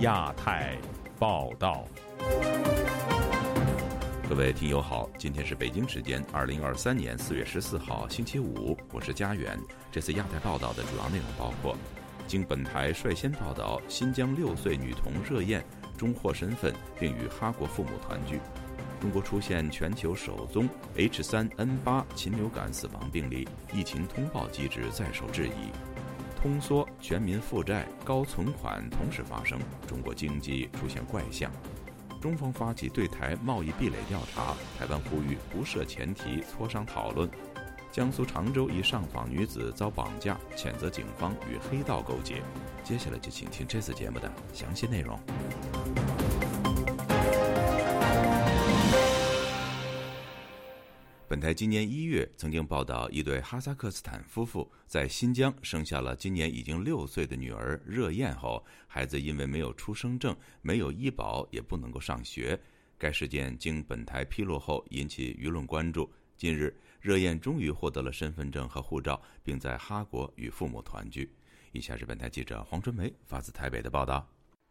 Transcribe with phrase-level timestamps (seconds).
[0.00, 0.78] 亚太
[1.18, 1.84] 报道，
[4.26, 9.58] 各位听友好，今天是北京时间二零二三年四月十四号星期五，我是佳远。
[9.92, 11.76] 这次亚太报道的主要内容包括：
[12.26, 15.62] 经本台率先报道，新疆六岁女童热燕
[15.98, 18.38] 终获身份，并与哈国父母团聚；
[19.02, 25.89] 中国出现全球首宗 H3N8 禽流感死亡病例，疫情通报机制再受质疑。
[26.40, 31.50] 通缩、全民负债、高存款同时发生，中国经济出现怪象。
[32.18, 37.28] 中方发起对台贸易壁垒调查，台湾呼吁不设前提磋商讨论。
[37.92, 42.40] 江苏常州一上访女子遭绑架，谴责警方与黑道勾结。
[42.82, 45.18] 接下来就请听这次节目的详细内容。
[51.30, 62.58] 本台今年一月曾经报道，一对哈萨克斯坦夫妇在新疆生下了今年已经六岁的女儿热燕后，孩子因为没有出生证、没有医保，也不能够上学。
[62.98, 66.10] 该事件经本台披露后，引起舆论关注。
[66.36, 71.32] 近日，热燕终于获得了身份证和护照，并在哈国与父母团聚。
[71.70, 74.28] 以下是本台记者黄春梅发自台北的报道。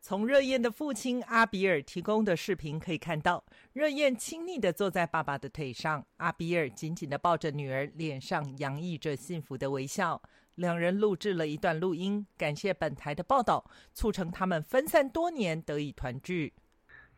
[0.10, 10.20] 从热燕的父亲阿比尔提供的视频可以看到，热燕亲昵地坐在爸爸的腿上，阿比尔紧紧地抱着女儿，脸上洋溢着幸福的微笑。
[10.56, 16.52] 两人录制了一段录音，感谢本台的报道，促成他们分散多年得以团聚。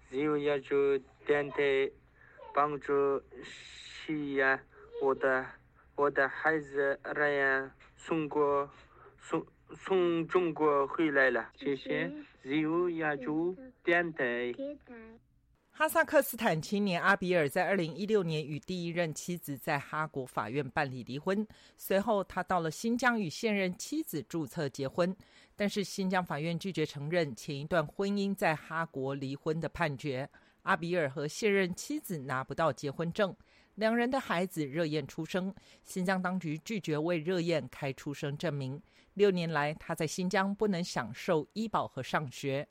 [0.10, 0.76] 有要求
[1.26, 1.90] 电台
[2.54, 3.24] 帮助
[4.06, 4.60] 西安，
[5.02, 5.46] 我的
[5.96, 8.70] 我的孩子热燕送过
[9.18, 9.48] 送。
[9.86, 12.12] 从中国回来了，谢谢。
[12.42, 14.52] 自由亚洲电台。
[15.70, 21.48] 哈萨克斯坦青年阿比尔在二零一六年与第一任妻子在哈国法院办理离婚，
[21.78, 25.16] 随后他到了新疆与现任妻子注册结婚，
[25.56, 30.28] 但是新疆法院拒绝承认前一段婚姻在哈国离婚的判决。
[30.64, 33.36] 阿比尔和现任妻子拿不到结婚证。
[33.82, 35.52] 两人的孩子热燕出生，
[35.84, 38.80] 新疆当局拒绝为热燕开出生证明。
[39.16, 42.68] 六年来，他在新疆不能享受医保和上学。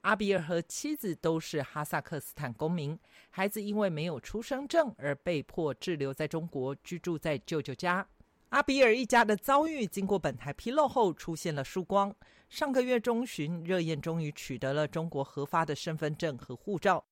[0.00, 2.98] 阿比尔和妻子都是哈萨克斯坦公民，
[3.30, 8.04] 孩子因为没有出生证而被迫滞留在中国，居住在舅舅家。
[8.48, 12.12] 阿比尔一家的遭遇经过本台披露后出现了曙光。
[12.48, 17.04] 上个月中旬，热燕终于取得了中国核发的身份证和护照。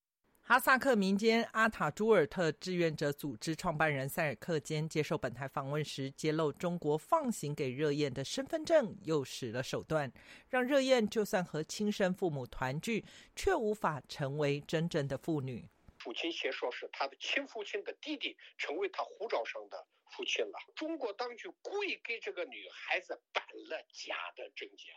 [0.49, 10.13] 哈萨克民间阿塔朱尔特志愿者组织创办人塞尔克坚接受本台访问时揭露，中国放行给热燕的身份证又使了手段，
[10.49, 13.05] 让热燕就算和亲生父母团聚，
[13.35, 15.69] 却无法成为真正的父女。
[15.99, 24.95] 父亲先说是他的亲父亲的弟弟成为他护照上的父亲了，中国当局故意给这个女孩子办了假的证件。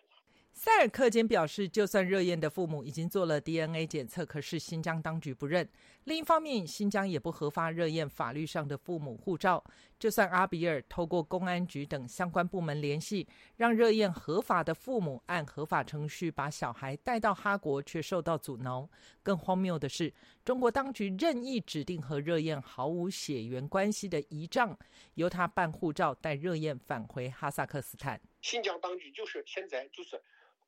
[0.61, 5.65] 塞尔克坚表示，就算热燕的父母已经做了 DNA 检测，可是新疆当局不认。
[6.03, 9.63] 另一方面，新疆也不核发热燕法律上的父母护照。
[9.97, 13.25] 就算阿比尔透过公安局等相关部门联系，
[13.55, 18.89] 让热燕合法的父母按合法程序把小孩带到哈国，却受到阻挠。
[19.23, 24.77] 更荒谬的是，中国当局任意指定和热燕毫无血缘关系的遗仗，
[25.13, 28.19] 由他办护照带热燕返回哈萨克斯坦。
[28.41, 30.21] 新疆当局就是现在就是。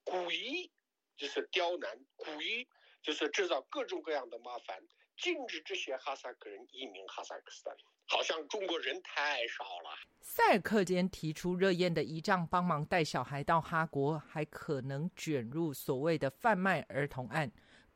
[0.03, 0.72] 故意
[1.17, 2.67] 就是刁难，故意
[3.01, 4.78] 就是制造各种各样的麻烦，
[5.17, 7.75] 禁止这些哈萨克人移民哈萨克斯坦。
[8.07, 9.90] 好像中国人太少了。
[10.19, 17.50] 塞尔克坚提出，热焰的仪仗帮忙带小孩到哈国，还可能卷入所谓的贩卖儿童案。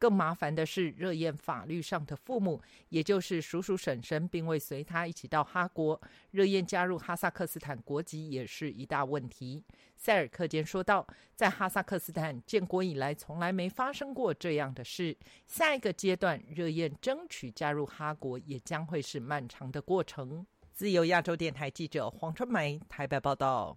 [0.05, 5.99] 更麻烦的是，热燕法律上的父母，也就是叔叔婶婶，并未随他一起到哈国。
[6.29, 9.63] 热燕加入哈萨克斯坦国籍也是一大问题。
[9.95, 15.17] 塞尔克坚说道：“在哈萨克斯坦建国以来，从来没发生过这样的事。
[15.47, 23.75] 下一个阶段，热燕争取加入哈国，也将会是漫长的过程。”自由亚洲电台记者黄春梅台北报道。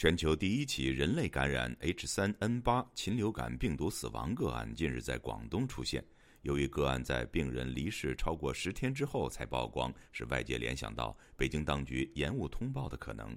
[0.00, 6.02] 全球第一起人类感染 H3N8 禽流感病毒死亡个案近日在广东出现。
[6.40, 13.36] 由于个案在病人离世超过十天之后才曝光，使外界联想到北京当局延误通报的可能。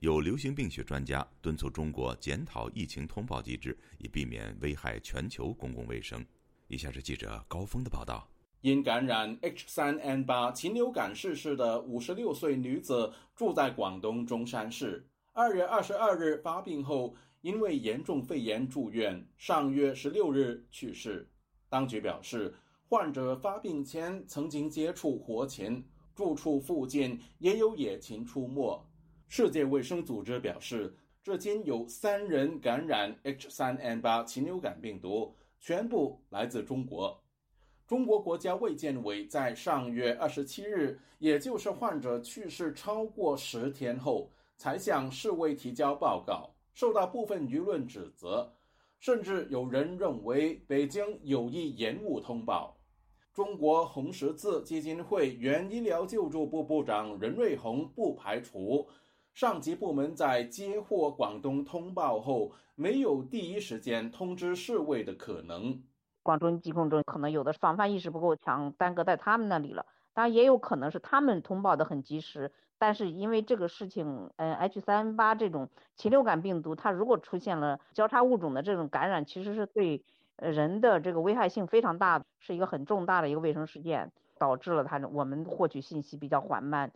[0.00, 6.22] 有流行病学专家敦促中国检讨疫情通报机制，以避免危害全球公共卫生。
[6.68, 8.30] 以下是记者高峰的报道：
[8.60, 15.08] 因感染 H3N8 禽流感逝世的五十六岁女子住在广东中山市。
[15.34, 21.26] 二月二十二日发病后，因为严重肺炎住院，上月十六日去世。
[21.70, 22.54] 当局表示，
[22.86, 25.82] 患者发病前曾经接触活禽，
[26.14, 28.86] 住处附近也有野禽出没。
[29.26, 37.18] 世界卫生组织表示，至今有三人感染 H3N8 禽流感病毒，全部来自中国。
[37.86, 44.30] 中国国家卫健委在上月二十七日，也就是患者去世超过十天后，
[44.62, 48.48] 才向世卫提交报告，受到部分舆论指责，
[49.00, 52.76] 甚至有人认为北京有意延误通报。
[53.32, 58.88] 中国红十字基金会原医疗救助部部长任瑞红不排除，
[59.34, 65.82] 上级部门在接获广东通报后，没有第一时间通知世卫的可能。
[66.22, 69.84] 广东疾控中可能有的防范意识不够强，耽搁在他们那里了。
[70.14, 80.02] 当然也有可能是他们通报的很及时，但是因为这个事情，嗯，H 三 N 八这种禽流感病毒，它如果出现了交叉物种的这种感染，其实是对
[80.36, 86.90] 人的这个危害性非常大，是一个很重大的一个卫生事件，导致了它我们获取信息比较缓慢。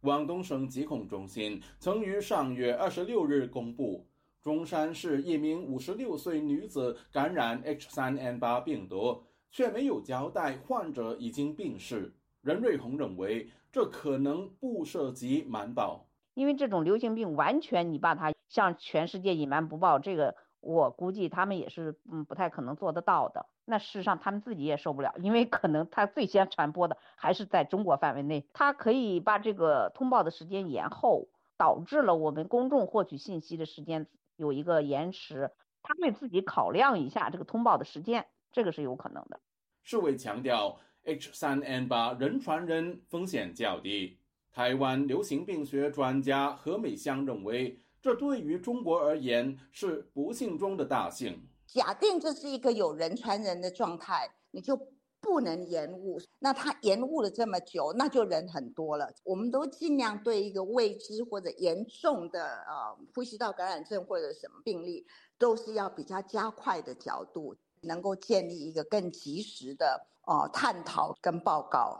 [0.00, 4.06] 广东省疾控中心曾于上月二十六日公布。
[4.40, 12.14] 中山市一名五十六岁女子感染 H 三 N 八病毒，却没有交代患者已经病逝。
[12.42, 23.46] 任瑞红认为，这可能不涉及瞒报，因为这种流行病完全你把它向全世界隐瞒不报，这个我估计他们也是嗯不太可能做得到的。
[23.64, 34.06] 那事实上他们自己也受不了，因为可能他最先传播的还是在中国范围内，他可以把这个通报的时间延后，导致了我们公众获取信息的时间。
[34.36, 35.52] 有一个延迟，
[35.82, 39.40] 他会自己考量一下这个通报的时间，这个是有可能的。
[39.84, 44.18] 世卫强调，H3N8 人传人风险较低。
[44.52, 51.40] 台湾流行病学专家何美香认为，这对于中国而言是不幸中的大幸。
[51.66, 54.78] 假定这是一个有人传人的状态，你就。
[55.24, 59.08] 不能延误，那他延误了这么久，那就人很多了。
[59.22, 65.06] 我们都尽量对一个未知或者严重的呃呼吸道感染症或者什么病例，
[65.38, 71.98] 都是要比较加快的角度，能够建立一个更及时的呃探讨跟报告。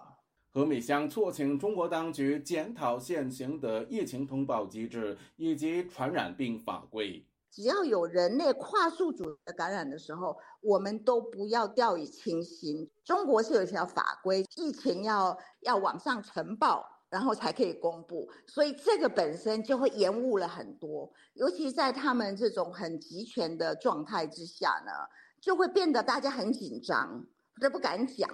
[0.52, 7.26] 何美香促请中国当局检讨现行的疫情通报机制以及传染病法规。
[7.50, 12.90] 只要有人类跨宿主的感染的时候，我们都不要掉以轻心。
[13.04, 21.10] 中国是有一条法规，疫情要要往上呈报，然后才可以公布，所以这个本身就会延误了很多。
[21.34, 24.92] 尤其在他们这种很集权的状态之下呢，
[25.38, 27.26] 就会变得大家很紧张，
[27.62, 28.28] 都不敢讲。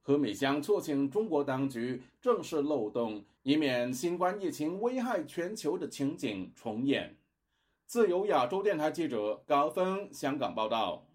[0.00, 7.14] 何美香促请中国当局正视漏洞，以免新冠疫情危害全球的情景重演。
[7.86, 11.06] 自由亚洲电台记者高峰香港报道。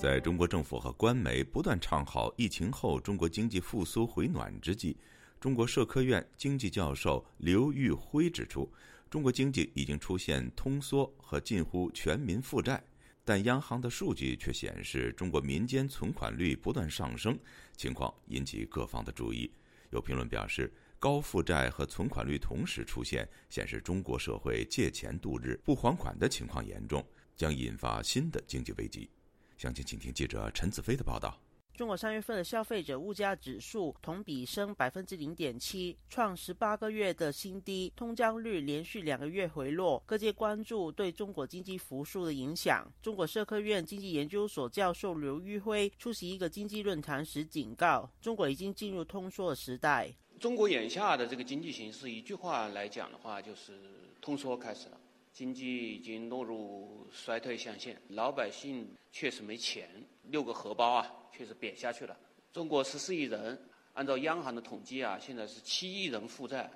[0.00, 4.96] 在中国政府和官媒不断唱好疫情后中国经济复苏回暖之际，
[5.40, 8.72] 中国社科院经济教授刘玉辉指出。
[9.10, 12.80] 中国经济已经出现通缩和近乎全民负债，
[13.24, 17.36] 但央行的数据却显示中国民间存款率不断上升，
[17.76, 19.50] 情况引起各方的注意。
[19.90, 29.10] 有评论表示，高负债和存款率同时出现，显示中国社会借钱度日、不还款的情况严重，将引发新的经济危机。
[29.58, 31.36] 详情，请听记者陈子飞的报道。
[31.74, 40.00] 中国三月份的消费者物价指数同比升百分之零点七，创十八个月的新低，通胀率连续两个月回落。
[40.06, 42.88] 各界关注对中国经济复苏的影响。
[43.02, 50.12] 中国社科院经济研究所教授刘玉辉出席一个经济论坛时警告：中国已经进入通缩的时代。
[50.38, 53.72] 中国眼下的这个经济形势，一句话来讲的话，就是
[54.20, 55.00] 通缩开始了，
[55.38, 59.88] 经济已经落入衰退象限，老百姓确实没钱，
[60.24, 61.14] 六个荷包啊。
[61.30, 62.18] 确实瘪下去了。
[62.52, 63.56] 中国十四亿人，
[63.92, 66.68] 按照央行的统计啊，现在是七亿人负债。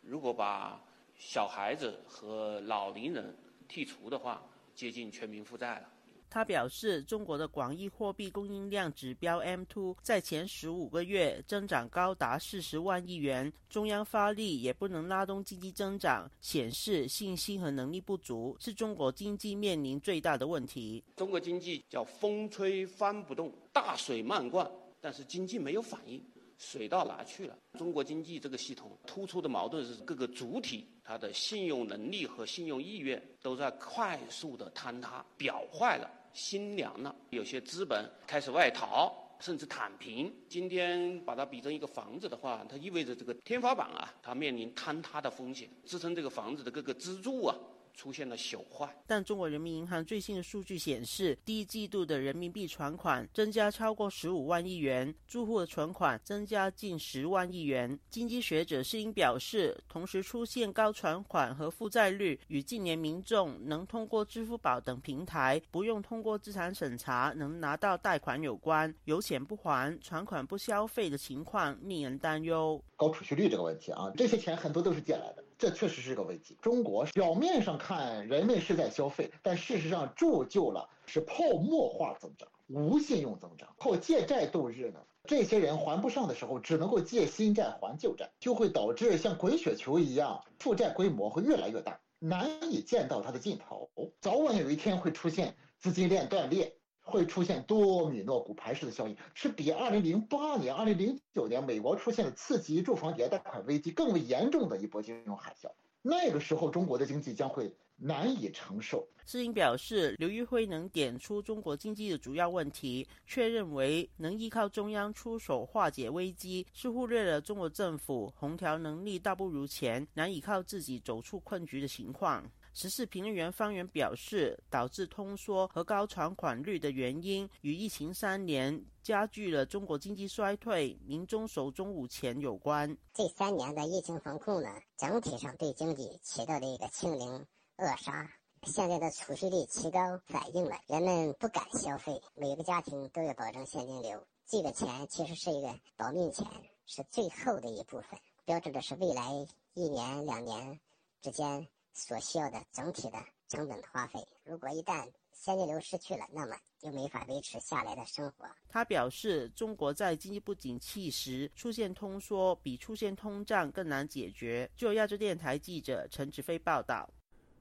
[0.00, 0.82] 如果把
[1.18, 3.36] 小孩子和老龄人
[3.68, 4.42] 剔除的话，
[4.74, 5.92] 接近全民负债了。
[6.36, 21.02] 他表示，中国的广义货币供应量指标 M2 在前十五个月增长高达四十万亿元，中央发力也不能拉动经济增长，显示信心和能力不足，是中国经济面临最大的问题。
[21.16, 26.22] 中国经济叫风吹帆不动，大水漫灌，但是经济没有反应，
[26.58, 27.56] 水到哪去了？
[27.78, 36.10] 中国经济这个系统突出的矛盾是各个主体它的信用能力和信用意愿都在快速的坍塌，表坏了。
[36.36, 40.30] 心凉了，有些资本开始外逃，甚至躺平。
[40.50, 45.66] 今天把它比成一个房子的话，它意味着这个天花板啊，它面临坍塌的风险。
[45.86, 47.56] 支撑这个房子的各个支柱啊，
[47.96, 48.88] 出现了朽坏。
[49.06, 57.98] 但中国人民银行最新的数据显示，第一季度的人民币存款增加超过十五万亿元，住户的存款增加近十万亿元。
[58.10, 72.82] 经济学者施英表示，同时出现高存款和负债率，与近年民众能通过支付宝等平台不用通过资产审查能拿到贷款有关，有钱不还、存款不消费的情况令人担忧。
[72.96, 75.45] 高储蓄率这个问题啊，这些钱很多都是借来的。
[75.58, 76.56] 这确实是个危机。
[76.60, 85.00] 中国表面上看人们是在消费，但事实上铸就了是泡沫化增长、无信用增长，靠借债度日呢。
[85.24, 96.75] 这些人还不上的时候，只能够借新债还旧债，就会导致像滚雪球一样，负债规模会越来越大，难以见到它的尽头，早晚有一天会出现资金链断裂。
[97.06, 105.70] 会出现多米诺骨牌式的效应，是比二零零八年、二零零九年美国出现的刺激住房抵押贷款危机更为严重的一波金融海啸。
[106.02, 109.08] 那个时候，中国的经济将会难以承受。
[109.24, 122.44] 施英表示，刘玉辉能点出中国经济的主要问题，却认为能依靠中央出手化解危机，是忽略了中国政府宏调能力大不如前，难以靠自己走出困局的情况。
[122.76, 132.94] 时事评论员方源表示，导致通缩和高存款率的原因与疫情三年加剧了中国经济衰退、民众手中无钱有关。
[133.14, 134.68] 这三年的疫情防控呢，
[134.98, 138.30] 整体上对经济起到的一个清零扼杀。
[138.64, 144.22] 现在的储蓄率提高，反映了人们不敢消费，每个家庭都要保证现金流。
[144.46, 146.46] 这个钱其实是一个保命钱，
[146.84, 149.32] 是最后的一部分，标志的是未来
[149.72, 150.78] 一年两年
[151.22, 151.66] 之间。
[151.96, 153.16] 所需要的整体的
[153.48, 158.46] 成本花费，如果一旦现金流失去了，那么就没法维持下来的生活。
[158.68, 164.70] 他表示，中国在经济不景气时出现通缩，比出现通胀更难解决。
[164.76, 167.08] 就亚洲电台记者陈志飞报道。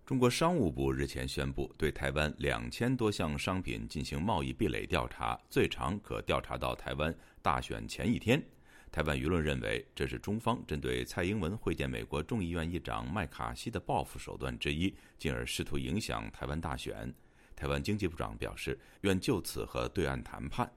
[0.05, 8.43] 中国商务部日前宣布，对台湾两千多项商品进行贸易壁垒调查，最长可调查到台湾大选前一天。
[8.95, 17.13] 台湾舆论认为，这是中方针对蔡英文会见美国众议院议长麦卡锡的报复手段之一，进而试图影响台湾大选。
[17.57, 20.71] 台湾经济部长表示，愿就此和对岸谈判。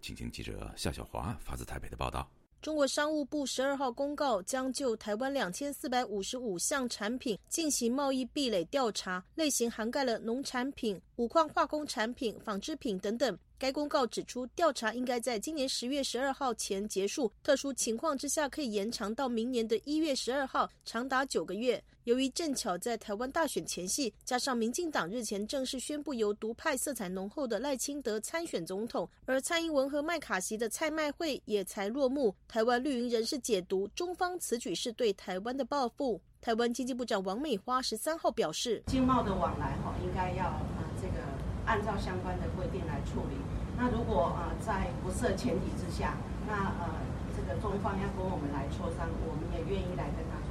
[0.00, 2.30] 请听记者夏小华发自台北的报道。
[2.62, 13.38] 中国商务部十二号公告，将就台湾两千四百五十五项产品进行贸易壁垒调查，类型涵盖了农产品、五矿化工产品、纺织品等等。
[13.58, 21.82] 该公告指出，调查应该在今年十月十二号前结束，特殊情况之下可以延长到明年的一月十二号，长达九个月。
[22.06, 36.20] 由于正巧在台湾大选前夕，加上民进党日前正式宣布由独派色彩浓厚的赖清德参选总统，而蔡英文和麦卡锡的蔡麦会也才落幕，台湾绿营人士解读中方此举是对台湾的报复。
[36.40, 40.62] 台湾经济部长王美花十三号表示，经贸的往来哈，应该要啊
[41.02, 41.26] 这个。
[41.66, 43.34] 按照相关的规定来处理。
[43.76, 46.94] 那如果呃在不设前提之下，那呃
[47.34, 50.45] 这个中方要跟我们来磋商，我们也愿意来跟他。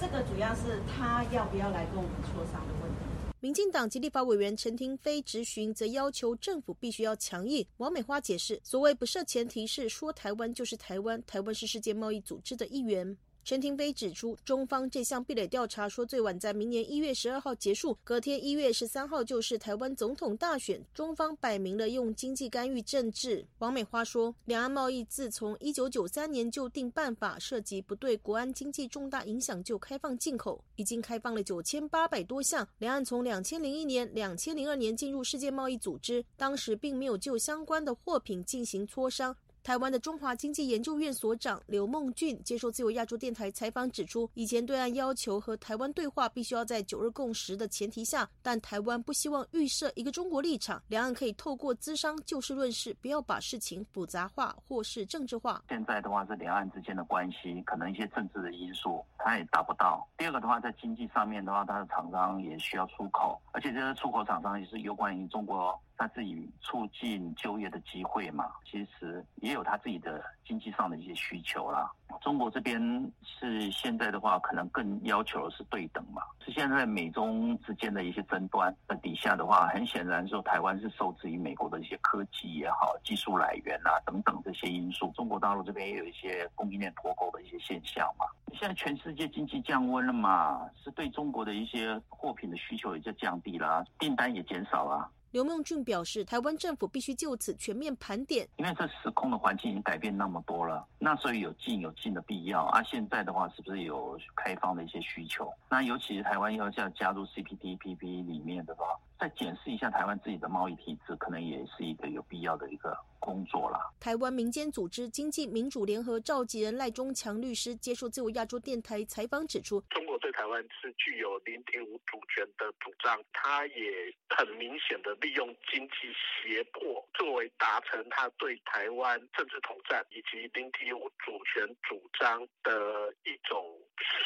[0.00, 2.98] 这个主要是他要不要来跟我们磋商的问题。
[3.40, 7.64] 民进党及立法委员陈廷飞质询，则要求政府必须要强硬。
[7.76, 13.16] 王美花解释，所谓不设前提是说台湾就是台湾，台湾是世界贸易组织的一员。
[13.48, 23.42] 陈廷飞指出，中方这项壁垒调查说最晚在明年一月十二号结束，隔天一月十三号就是台湾总统大选，中方摆明了用经济干预政治。
[23.60, 32.68] 王美花说，两岸贸易自从一九九三年就定办法，涉及不对国安经济重大影响就开放进口，已经开放了九千八百多项。
[32.76, 39.34] 两岸从两千零一年、两千零二年进入世界贸易组织，当时并没有就相关的货品进行磋商。
[39.68, 55.62] 台湾的中华经济研究院所长刘梦俊接受自由亚洲电台采访指出，以前对岸要求和台湾对话必须要在九日共识的前提下，但台湾不希望预设一个中国立场，两岸可以透过资商就事论事，不要把事情复杂化或是政治化。
[55.68, 60.08] 现在的话是两岸之间的关系，可能一些政治的因素，它也达不到。
[60.16, 65.78] 第二个的话，在经济上面的话，它的厂商也需要出口，而且这些出口厂商也是有关于中国。
[65.98, 71.90] 他自己促进就业的机会嘛，其实也有他自己的经济上的一些需求啦。
[72.22, 72.80] 中国这边
[73.22, 76.22] 是现在的话，可能更要求的是对等嘛。
[76.44, 85.12] 是现在美中之间的一些争端那底下的话，很显然说台湾是受制于美国的一些科技也好、技术来源啊等等这些因素。
[85.16, 88.24] 中国大陆这边也有一些供应链脱钩的一些现象嘛。
[88.54, 95.10] 现在全世界经济降温了嘛，是对中国的一些货品的需求也就降低了，订单也减少了。
[95.30, 102.82] 刘孟俊表示，台湾政府必须就此全面盘点，因为这时空的环境已经改变那么多了，那所以有进有进的必要啊。
[102.82, 105.52] 现在的话，是不是有开放的一些需求？
[105.68, 112.96] 那尤其是台湾要要加入 CPTPP 里面的话，再检视一下台湾自己的贸易体制，可能也是一个有必要的一个
[113.28, 113.78] 工作了。
[114.00, 125.14] 台湾民间组织经济民主联合召集人赖中强律师接受自由亚洲电台采访指出，中国对台湾是具有零点五主权的主张，他也很明显的。
[125.20, 133.76] 利用经济胁迫作为达成他对台湾政治统战以及零点五主权主张的一种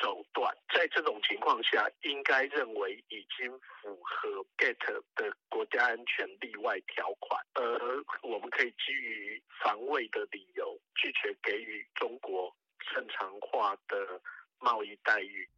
[0.01, 12.55] 手段，在这种情况下，应该认为已经符合 GATT 的国家安全例外条款，而我们可以基于防卫的理由拒绝给予中国
[12.95, 14.21] 正常化的
[14.59, 15.49] 贸易待遇。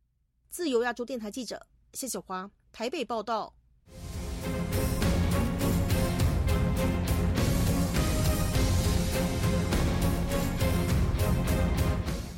[0.49, 3.53] 自由亚洲电台记者谢小华台北报道。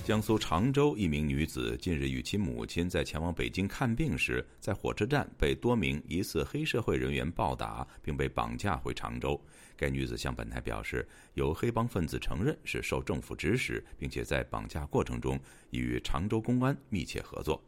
[0.07, 9.37] 江苏常州一名女子近日与其母亲在前往北京看病时，在火车站被多名疑似黑社会人员暴打，并被绑架回常州。
[9.77, 15.37] 该女子向本台表示，由黑帮分子承认是受政府指使，并且在绑架过程中
[15.71, 17.61] 与常州公安密切合作。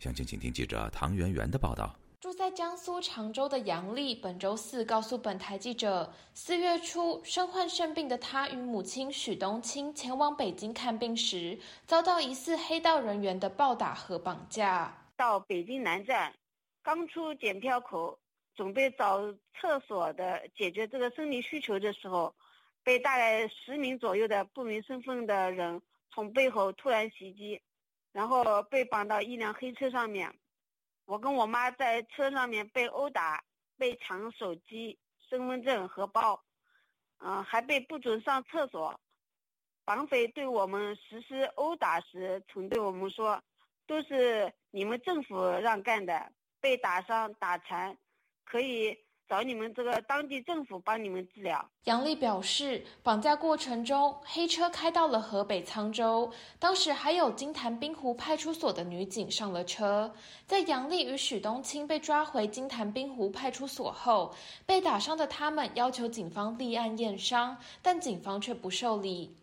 [0.00, 1.96] 详情，请听记者唐媛媛的报道。
[2.20, 11.56] 住在江苏常州的杨丽，本周四告诉本台记者，四月初身患肾病的她与母亲许冬青前往北京看病时，
[11.86, 14.92] 遭到疑似黑道人员的暴打和绑架。
[15.16, 16.34] 到北京南站，
[16.82, 18.18] 刚出检票口，
[18.56, 22.34] 准备找厕所的解决这个生理需求的时候，
[22.82, 25.80] 被大概十名左右的不明身份的人
[26.12, 27.62] 从背后突然袭击，
[28.10, 30.34] 然后被绑到一辆黑车上面。
[31.08, 33.42] 我跟我妈在车上面被殴打，
[33.78, 34.98] 被抢手机、
[35.30, 36.44] 身份证和包，
[37.20, 39.00] 嗯，还被不准上厕所。
[39.86, 43.42] 绑匪对我们实施殴打时，曾对我们说
[43.88, 47.96] ：“都是你们政府让干的，被打伤、打残，
[48.44, 48.94] 可以。”
[49.28, 51.62] 找你们这个当地政府帮你们治疗。
[51.84, 60.10] 杨丽表示，绑架过程中，黑车开到了河北沧州，当时还有金坛滨湖派出所的女警上了车。
[60.46, 69.36] 在杨丽与许冬青被抓回金坛滨湖派出所后，被打伤的他们要求警方立案验伤，但警方却不受理。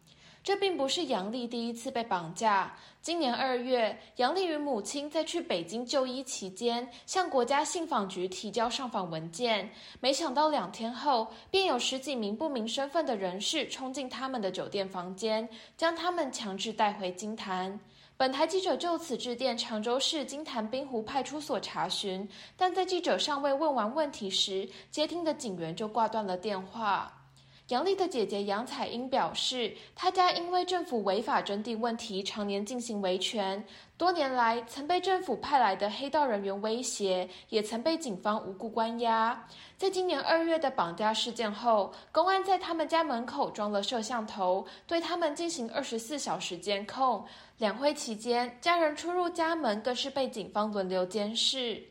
[0.44, 2.78] 这并不是杨丽第一次被绑架。
[3.06, 17.80] 今年二月，杨丽与母亲在去北京就医期间，向国家信访局提交上访文件，没想到两天后，便有十几名不明身份的人士冲进他们的酒店房间，将他们强制带回金坛。
[18.18, 27.25] 本台记者就此致电常州市金坛滨湖派出所查询，但在记者尚未问完问题时，接听的警员就挂断了电话。
[27.70, 33.66] 杨丽的姐姐杨彩英表示，她家因为政府违法征地问题，常年进行维权。
[33.98, 39.48] 多年来，曾被政府派来的黑道人员威胁，也曾被警方无故关押。
[39.78, 47.26] 在今年二月的绑架事件后，公安在他们家门口装了摄像头，对他们进行二十四小时监控。
[47.58, 51.82] 两会期间，家人出入家门更是被警方轮流监视。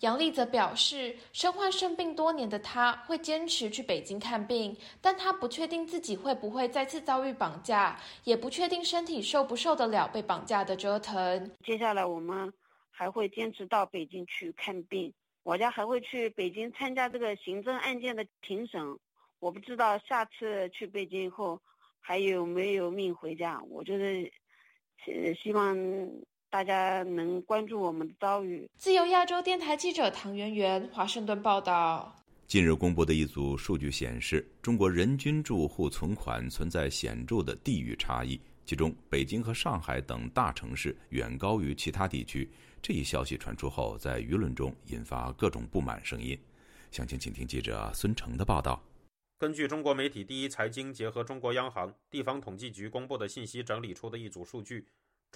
[0.00, 11.50] 杨丽则表示，身患肾病多年的她会坚持去北京看病，但她不确定自己会不会再次遭遇绑架，也不确定身体受不受得了被绑架的折腾。
[11.64, 12.52] 接下来我们
[12.90, 15.10] 还会坚持到北京去看病，
[15.42, 18.98] 我家还会去北京参加这个行政案件的庭审。
[19.38, 21.58] 我不知道下次去北京后
[22.00, 24.30] 还有没有命回家，我就是，
[25.06, 25.74] 呃，希望。
[26.56, 28.66] 大家能关注我们的遭遇。
[28.78, 32.16] 自由亚洲电台记者唐媛媛，华盛顿报道。
[32.46, 42.50] 近日公布的一组数据显示，中国人均住户存款存在显著的地域差异，其中北京和上海等大城市远高于其他地区。
[42.80, 46.38] 这一消息传出后，在舆论中引发各种不满声音。
[46.90, 48.82] 详情，请听记者孙成的报道。
[49.38, 54.86] 根据中国媒体第一财经结合中国央行、地方统计局公布的信息整理出的一组数据。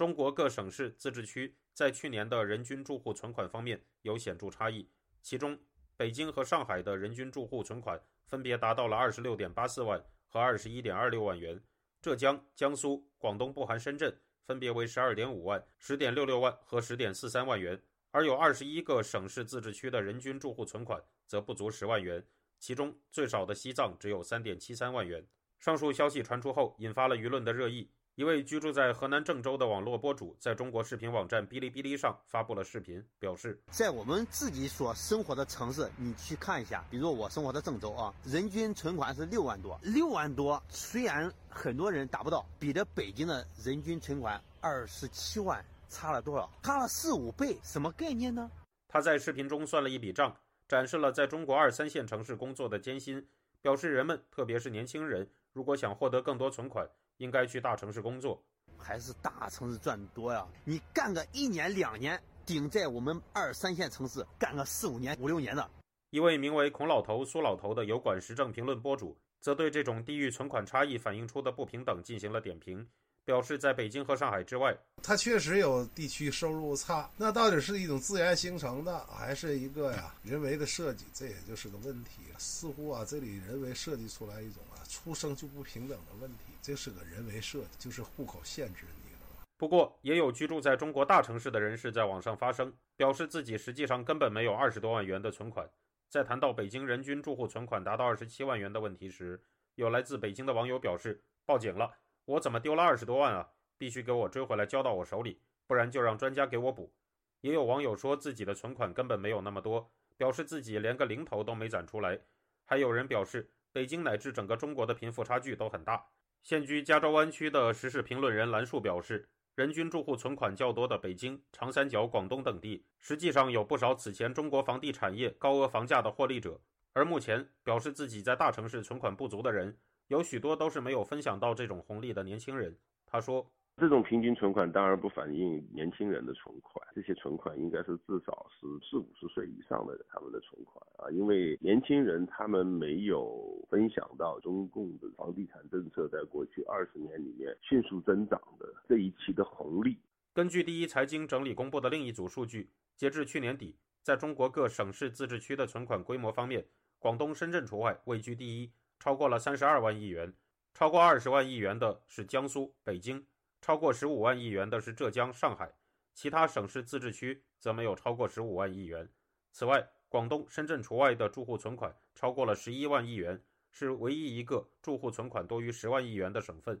[0.01, 4.89] 中国各省市自治区在去年的人均住户存款方面有显著差异，
[5.21, 5.55] 其中
[5.95, 11.61] 北京和上海的人均住户存款分别达到了二十六点八四万和二十一点二六万元，
[12.01, 14.11] 浙江、江苏、广东（不含深圳）
[14.43, 22.25] 分别为十二点五万、十点六六万和十点四三万元，而有二十一个省市自治区的人均住户存款则不足十万元，
[22.57, 25.23] 其中最少的西藏只有三点七三万元。
[25.59, 27.91] 上述消息传出后，引发了舆论的热议。
[28.15, 46.51] 一位居住在河南郑州的网络博主在中国视频网站哔哩哔哩上发布了视频，表示，在我们自己所生活的城市，你去看一下，比如我生活的郑州啊，人均存款是六万多，六万多，虽然很多人达不到，比的北京的人均存款二十七万差了多少？
[46.63, 48.51] 差了四五倍，什么概念呢？
[48.89, 50.35] 他在视频中算了一笔账，
[50.67, 53.25] 展示了在中国二三线城市工作的艰辛，
[53.61, 56.85] 表示人们，特别是年轻人，如果想获得更多存款。
[57.21, 58.41] 应该去大城市工作，
[58.79, 60.43] 还是大城市赚多呀？
[60.65, 65.69] 你干个一年两年，顶在我们二三线城市干个四五年、五六年的。
[66.09, 72.85] 一位名为“孔老头”“苏老头”的油管时政评论博主，则对这种地域存款差异反映出的不平等进行了点评，
[73.23, 77.09] 表示在北京和上海之外，它确实有地区收入差。
[77.17, 81.05] 那到底是一种自然形成的，还是一个呀人为的设计？
[81.13, 82.39] 这也就是个问题了。
[82.39, 86.53] 似乎啊，这里人为设计出来一种啊出生就不平等的问题。
[86.61, 89.19] 这是个人为设计，就是户口限制你了。
[89.57, 95.69] 不过，也有居住在中国大城市的人士在网上发声，表示自己实际上根本没有二十多万元的存款。
[96.09, 99.39] 在谈到北京人均住户存款达到二十七万元的问题时，
[99.75, 101.89] 有来自北京的网友表示：“报警了，
[102.31, 103.49] 我怎么丢了二十多万啊？
[103.77, 106.93] 必须给我追回来，交到我手里，不然就让专家给我补。”
[107.41, 112.19] 也有网友说自己的存款根本没有那么多，表示自己连个零头都没攒出来。
[112.63, 116.05] 还有人表示，北京乃至整个中国的贫富差距都很大。
[116.41, 126.61] 现居加州湾区的时事评论人兰树表示，人均住户存款较多的北京、长三角、广东等地，实际上有不少此前中国房地产业高额房价的获利者。
[126.93, 129.77] 而目前表示自己在大城市存款不足的人，
[130.11, 132.77] 有许多都是没有分享到这种红利的年轻人。
[133.05, 133.49] 他说。
[133.77, 149.97] 这种平均存款当然不反映年轻人的存款，这些存款应该是至少是四五十岁以上的人他们的存款啊，因为年轻人他们没有分享到中共的房地产政策在过去二十年里面迅速增长的这一期的红利。
[150.33, 156.67] 根据第一财经整理公布的另一组数据，截至去年底，在中国各省市自治区的存款规模方面，
[156.99, 160.31] 广东深圳除外位居第一，超过了三十二万亿元，
[160.75, 163.25] 超过二十万亿元的是江苏、北京。
[163.59, 165.73] 超过十五万亿元的是浙江、上海，
[166.13, 169.09] 其他省市自治区则没有超过十五万亿元。
[169.51, 176.79] 此外，广东、深圳除外的住户存款超过了十一万亿元，是唯一一个住户存款多于十万亿元的省份。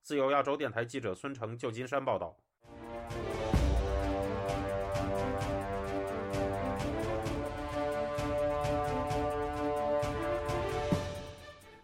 [0.00, 2.38] 自由亚洲电台记者孙成，旧金山报道。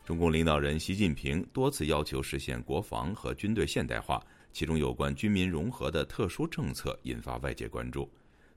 [0.04, 4.22] 中共领导人习近平多次要求实现国防和军队现代化。
[4.52, 8.08] 其中有关军民融合的特殊政策引发外界关注。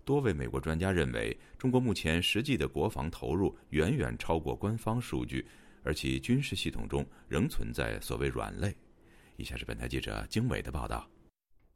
[0.06, 5.44] 多位美国专家认为，中国目前实际的国防投入远远超过官方数据，
[5.82, 8.76] 而其军事系统中仍存在所谓“软肋”。
[9.38, 11.10] 以下是本台记者经纬的报道。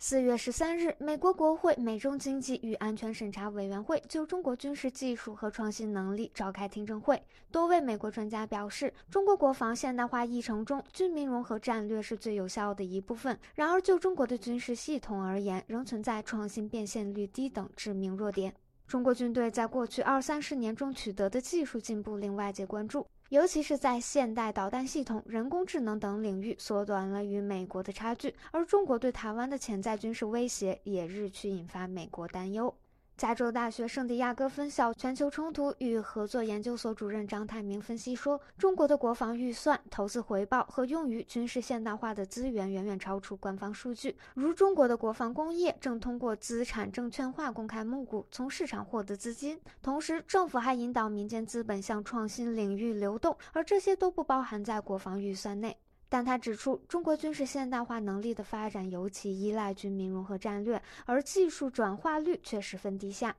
[0.03, 7.21] 四月十三日，美国国会美中经济与安全审查委员会就中国军事技术和创新能力召开听证会。
[7.51, 13.37] 多位美国专家表示，中国国防现代化议程中，军民融合战略是最有效的一部分。
[13.53, 18.51] 然而，就中国的军事系统而言，仍存在创新变现率低等致命弱点。
[18.87, 23.05] 中国军队在过去二三十年中取得的技术进步令外界关注。
[23.31, 32.75] 尤其是在现代导弹系统、人工智能等领域，缩短了与美国的差距，而中国对台湾的潜在军事威胁也日趋引发美国担忧。
[33.21, 44.17] 加州大学圣地亚哥分校全球冲突与合作研究所主任张泰明分析说，中国的国防预算、投资回报和用于军事现代化的资源远远超出官方数据。
[44.33, 55.77] 如中国的国防工业正通过资产证券化公开募股，从市场获得资金，同时政府还引导民间资本向创新领域流动，而这些都不包含在国防预算内。
[56.11, 63.33] 但他指出，中国军事现代化能力的发展尤其依赖军民融合战略，而技术转化率却十分低下。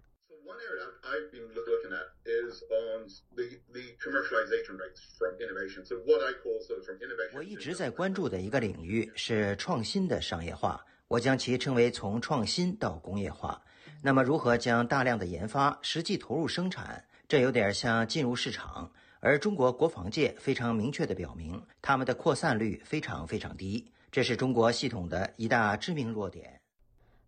[7.35, 13.63] 我一直在关注的一个领域是创新的商业化，我将其称为从创新到工业化。
[14.03, 17.05] 那么，如何将大量的研发实际投入生产？
[17.29, 18.91] 这有点像进入市场。
[19.25, 26.61] 而中国国防界非常明确地表明，他们的扩散率非常非常低，这是中国系统的一大致命弱点。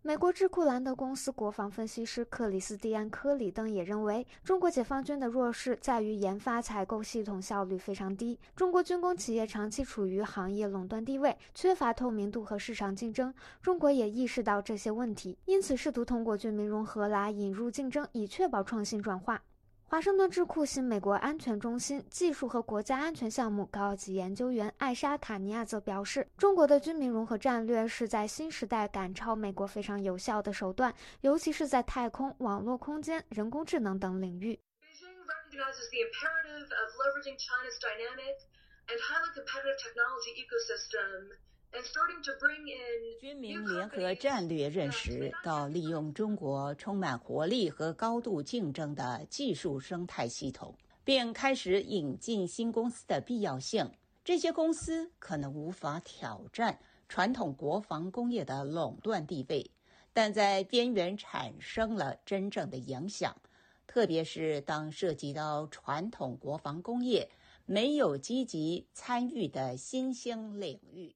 [0.01, 8.37] 美国智库兰德公司国防分析师克里斯蒂安·科里登也认为，中国解放军的弱势在于研发采购系统效率非常低。
[8.57, 13.33] 中国军工企业长期处于行业垄断地位，缺乏透明度和市场竞争。
[13.61, 19.41] 中国也意识到这些问题，因此试图通过军民融合来引入竞争，以确保创新转化。
[19.87, 34.59] 华盛顿智库新美国安全中心技术和国家安全项目高级研究员艾莎卡尼亚则表示，中国的军民融合战略是在新时代赶超美国非常有效的手段，尤其是在太空、网络空间、人工智能等领域。
[43.19, 53.89] 军民联合战略认识到利用中国充满活力和高度竞争的技术生态系统，并开始引进新公司的必要性。
[54.23, 59.69] 这些公司可能无法挑战传统国防工业的垄断地位，
[60.13, 63.35] 但在边缘产生了真正的影响，
[63.85, 67.29] 特别是当涉及到传统国防工业
[67.65, 71.13] 没有积极参与的新兴领域。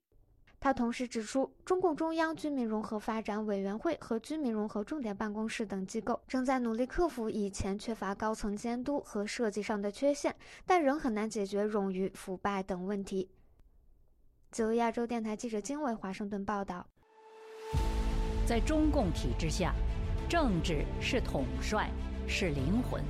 [0.62, 13.30] 他同时指出，中共中央军民融合发展委员会和军民融合重点办公室等机构正在努力克服以前缺乏高层监督和设计上的缺陷，但仍很难解决冗余、腐败等问题。
[14.52, 16.86] 自由亚洲电台记者金伟华盛顿报道。
[18.46, 19.74] 在中共体制下，
[20.28, 21.90] 政治是统帅，
[22.28, 23.02] 是灵魂，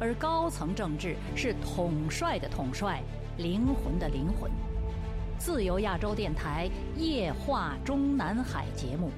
[0.00, 3.02] 而高层政治是统帅的统帅，
[3.36, 4.50] 灵魂的灵魂。
[5.38, 9.10] 自由亚洲电台夜话中南海节目，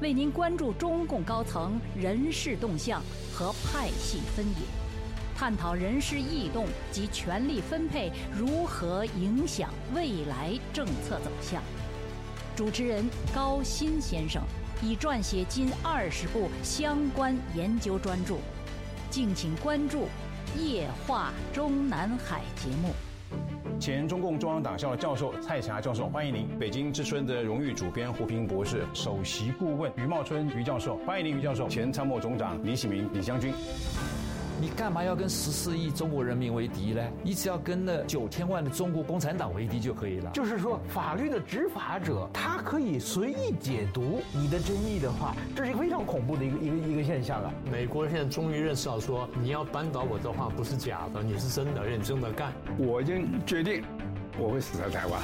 [0.00, 3.00] 为您关注中共高层人事动向
[3.32, 4.56] 和派系分野，
[5.36, 11.62] 探讨人事异动及权力分配如何影响未来政策走向。
[12.56, 14.42] 主持人高鑫先生
[14.82, 18.34] 已撰写近二十部相关研究专著，
[19.10, 20.08] 敬请关注
[20.58, 22.92] 夜话中南海节目。
[23.78, 33.52] 前中共中央党校教授蔡霞教授，欢迎您；北京之春的荣誉主编胡平博士，首席顾问于茂春于教授，欢迎您于教授；前参谋总长李喜明李将军。
[34.60, 37.02] 你干嘛要跟十四亿中国人民为敌呢？
[37.22, 40.30] 你只要跟那九千万的中国共产党为敌就可以了。
[40.32, 47.52] 就是说，法律的执法者他可以随意解读你的争议的话，这是一个非常恐怖的一个一个一个现象啊！
[47.70, 52.52] 美国人现在终于认识到，说你要扳倒我的话不是假的，你是真的认真的干。
[52.78, 53.84] 我已经决定，
[54.38, 55.20] 我会死在台湾。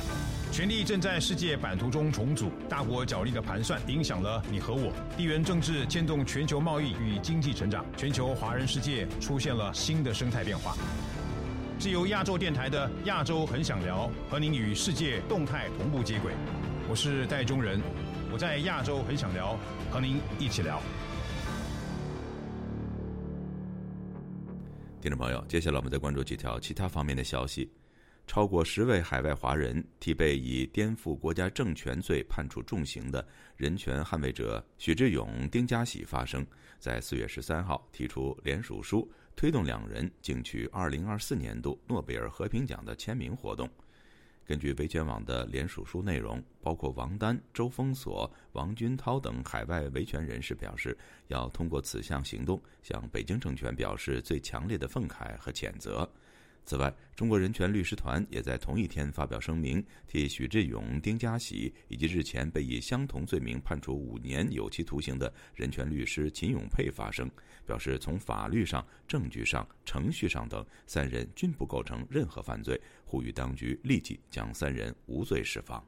[0.55, 4.93] 权力正在世界版图中重组，大国角力的盘算影响了你和我。
[5.17, 10.77] 地缘政治牵动全球贸易与经济成长，全球华人世界出现了新的生态变化。
[11.81, 16.33] 是由亚洲电台的《亚洲很想聊》和您与世界动态同步接轨。
[16.89, 17.81] 我是戴中仁，
[18.33, 19.59] 我在亚洲很想聊，
[19.91, 20.81] 和您一起聊。
[25.01, 27.69] 听众朋友，接下来我们再关注几条其他方面的消息。
[28.27, 33.25] 超过十位海外华人替被以颠覆国家政权罪判处重刑的
[33.57, 36.45] 人权捍卫者许志勇、丁家喜发声，
[36.79, 43.69] 在四月十三号提出联署书，推动两人竞取二零二四年度诺贝尔和平奖的签名活动。
[44.47, 50.97] 根据维权网的联署书内容，包括王丹、周峰锁、王军涛等海外维权人士表示，
[51.29, 56.11] 要通过此项行动向北京政权表示最强烈的愤慨和谴责。
[56.67, 67.31] 此外，中国人权律师团也在同一天发表声明，替许志勇、丁家喜以及日前被以相同罪名判处五年有期徒刑的人权律师秦永佩发声，
[67.67, 75.85] 表示从法律上、证据上、程序上等，三人均不构成任何犯罪，呼吁当局立即将三人无罪释放。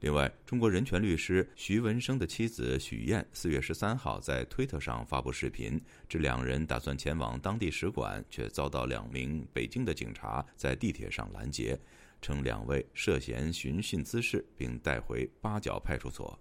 [0.00, 11.78] 另外，中国人权律师徐文生的妻子许燕四月十三号在推特上发布视频，指两人打算前往当地使馆，却遭到两名北京的警察在地铁上拦截，
[12.22, 16.38] 称两位涉嫌寻衅滋事，并带回八角派出所。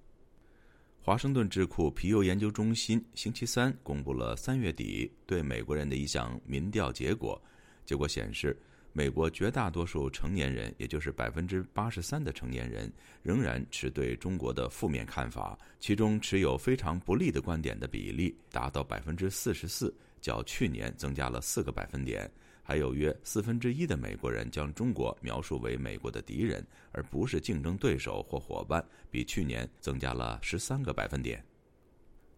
[1.02, 7.41] 华盛顿智库皮尤研究中心星期三公布了三月底对美国人的一项民调结果，
[7.86, 8.58] 结果显示。
[8.91, 15.58] 美国绝大多数成年人，也就是百分之八十三的成年人，仍然持对中国的负面看法。
[15.80, 22.30] 其中持有非常不利的观点的比例达到百分之四十四，较去年增加了四个百分点。
[22.63, 31.43] 还有约四分之一的美国人将中国描述为美国的敌人，而不是竞争对手或伙伴，比去年增加了十三个百分点。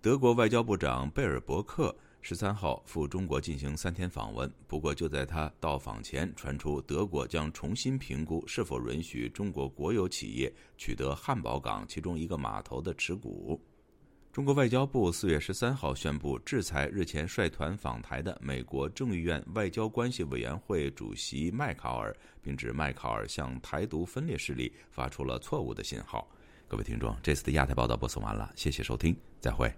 [0.01, 1.95] 德国外交部长贝尔伯克。
[2.21, 13.60] 十三号赴中国进行三天访问，不过就在他到访前，传出德国将重新评估是否允许中国国有企业取得汉堡港其中一个码头的持股。
[14.31, 26.25] 中国外交部四月十三号宣布制裁日前率团访台的美国众议院外交关系委员会主席麦考尔，并指麦考尔向台独分裂势力发出了错误的信号。
[26.67, 29.69] 各位听众，这次的亚太报道播送完了，谢谢收听，再会。